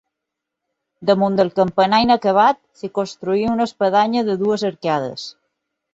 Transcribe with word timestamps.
Damunt 1.09 1.35
del 1.39 1.51
campanar 1.59 1.99
inacabat 2.05 2.59
s'hi 2.79 2.91
construí 2.97 3.45
una 3.53 3.69
espadanya 3.71 4.25
de 4.31 4.39
dues 4.45 4.65
arcades. 4.71 5.29